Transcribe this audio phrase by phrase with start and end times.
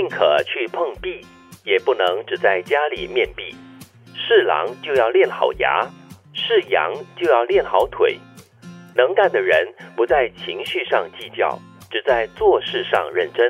[0.00, 1.20] 宁可去碰壁，
[1.62, 3.54] 也不能只在家里面壁。
[4.14, 5.86] 是狼就要练好牙，
[6.32, 8.18] 是羊就要练好腿。
[8.96, 11.58] 能干的人不在情绪上计较，
[11.90, 13.46] 只在做事上认真；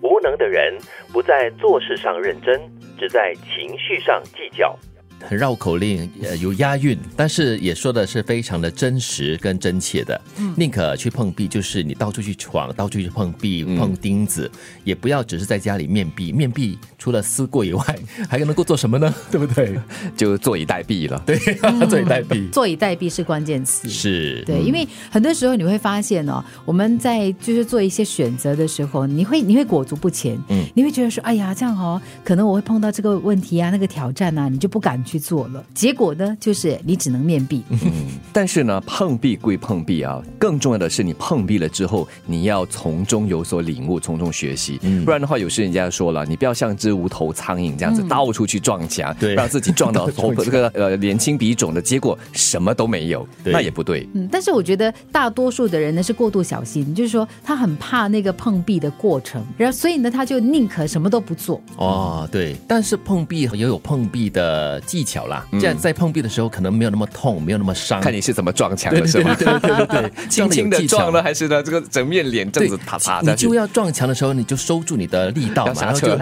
[0.00, 0.78] 无能的人
[1.12, 2.60] 不在做事上认真，
[2.96, 4.78] 只在情绪上计较。
[5.26, 10.20] 很绕口令，呃，有押韵，但是也说的是非常的真实跟真切的。
[10.38, 14.50] 嗯，宁可去碰壁，就是你到处去闯，到处去碰壁、碰钉子，
[14.84, 16.32] 也不要只是在家里面壁。
[16.32, 19.12] 面壁除了思过以外，还能够做什么呢？
[19.30, 19.78] 对不对？
[20.16, 21.22] 就坐以待毙了。
[21.26, 21.36] 对，
[21.88, 22.50] 坐以待毙。
[22.50, 23.88] 坐以待毙是关键词。
[23.88, 30.38] 是对，因为很多时候你会发现哦，我们在就是做一些选择的时候，你会你会裹足不前。
[30.48, 35.02] 嗯，你会觉得说，哎呀，这样哦，可能我会碰到这个问题啊，那个挑战啊，你就不敢。
[35.08, 37.62] 去做了，结果呢，就是你只能面壁。
[37.70, 37.78] 嗯，
[38.32, 44.78] 但是呢，碰壁归碰壁啊，更重要的是你碰壁了之后，你要从中有所领悟，从中学习。
[44.82, 54.06] 嗯，不然的话，有时人家说了，你不要像只无头苍蝇这样子到处去撞墙，对，让自己撞到头 这个呃脸青鼻肿的结果什么都没有，那也不对。
[54.14, 61.60] 嗯，但是我觉得大多数的人呢是过度小心，就是说他很怕那个碰壁的过程，然后所以呢他就宁可什么都不做。
[61.76, 64.80] 哦，对，但是碰壁也有碰壁的。
[64.88, 68.00] 技巧啦，这样在碰壁的时候可能没有那么痛，没有那么伤。
[68.00, 69.34] 看你是怎么撞墙的是吗？
[69.38, 71.62] 对对对对， 轻轻的撞了还是呢？
[71.62, 73.32] 这个整面脸这样子啪啪的。
[73.32, 76.16] 你就要撞墙的时候，你就收住你的力道，刹车。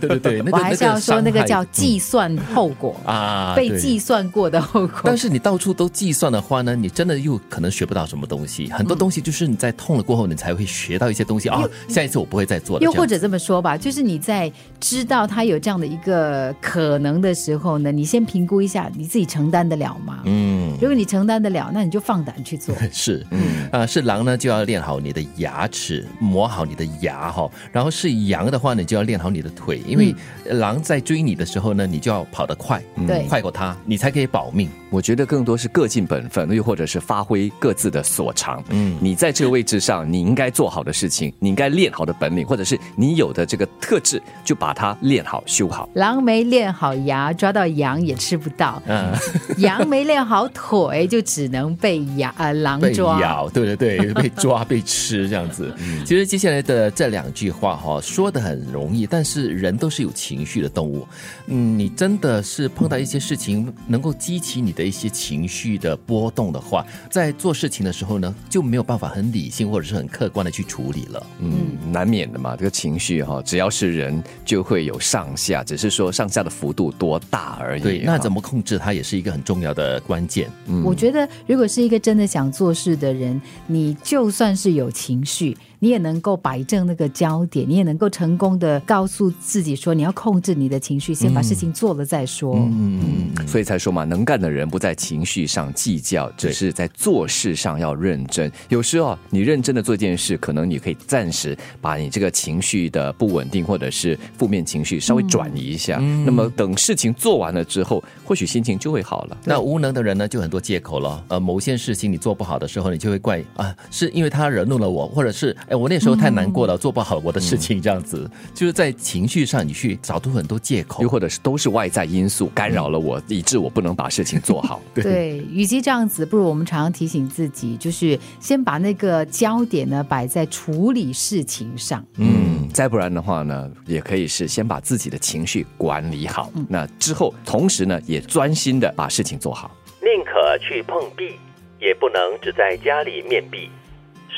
[0.00, 5.00] 对对对， 我还是要说那个叫计算后果啊，被计算过的后果。
[5.04, 8.70] 但是你到处都计算的话呢，你真的又可能学不到什么东西。
[8.70, 11.62] 很多东西就是你在痛了过后，你才会学到一些东西啊。
[11.88, 12.84] 下一次我不会再做了。
[12.84, 18.13] 又或者这么说吧，就是你在知道他有这样的一个可能的时候呢，你。
[18.14, 20.20] 先评估一下你自己承担得了吗？
[20.24, 22.72] 嗯，如果你承担得了，那你就放胆去做。
[22.92, 27.50] 是，嗯啊，是狼呢就要练好你的牙齿，磨好你的牙哈。
[27.72, 34.70] 然后是羊的话呢，就要练好你的腿，因为狼在追你的时候呢，你就要跑得快，对，快过它，你才可以保命。
[34.90, 38.62] 我觉得更多是各尽本分，又或者是发挥各自的所长。
[38.68, 45.88] 嗯，你在这个位置上，你应该做好的事情，你应该练好的本领，或者是你有的这个特质，就把它练好、修好。
[45.94, 48.03] 狼没练好牙，抓到羊。
[48.04, 49.12] 也吃不到，嗯，
[49.58, 55.74] 羊没练好腿，就只能被羊呃狼抓，咬，对对对，被抓被吃这样子。
[56.04, 61.06] 其实接下来的这两句话哈，说的很容易，但是人都是有情绪的动物，
[61.46, 77.82] 嗯，你真的是碰到一些事情能够激起你的一些情绪的波动的话，在做事情的时候呢，就没有办法很理性或者是很客观的去处理了，嗯，难免的嘛，这个情绪哈，只要是人就会有上下，只是说上下的幅度多大而已。
[78.04, 80.50] 那怎么控制它也是一个很重要的关键。
[80.84, 85.56] 我觉得，如果是一个真的想做事的人，你就算是有情绪。
[85.84, 92.54] 你也能够摆正那个焦点，你也能够成功的告诉自己说，你要控制你的情绪，先把事情做了再说。
[92.54, 98.50] 嗯嗯，所以才说嘛，能干的人不在情绪上计较，只是在做事上要认真。
[98.70, 105.98] 有时候你认真的做一件事，可能你可以暂时把你这个情绪的不稳定或者是负面情绪稍微转移一下。
[106.24, 109.36] 那么等事情做完了之后，或许心情就会好了。
[109.44, 111.22] 那无能的人呢，就很多借口了。
[111.28, 115.54] 呃，某件事情你做不好的时候，你就会怪啊，是因为他惹怒了我，或者是。
[115.74, 124.80] 我那时候太难过了，做不好我的事情，这样子就是在情绪上你去找出很多借口，又或者是都是外在因素干扰了我，以致我不能把事情做好。
[124.94, 132.04] 对，与其这样子，不如我们常常提醒自己，就是先把那个焦点呢摆在处理事情上。
[132.16, 139.70] 嗯，再不然的话呢，也可以是先把自己的情绪管理好，那之后同时呢也专心的把事情做好。
[140.00, 141.34] 宁可去碰壁，
[141.80, 143.70] 也不能只在家里面壁。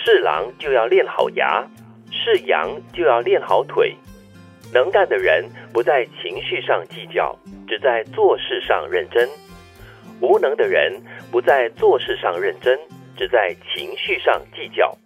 [0.04, 1.66] 是狼就要练好牙，
[2.10, 3.96] 是羊就要练好腿。
[4.72, 7.36] 能干的人不在情绪上计较，
[7.68, 9.28] 只在做事上认真；
[10.20, 12.78] 无能的人不在做事上认真，
[13.16, 14.96] 只在情绪上计较。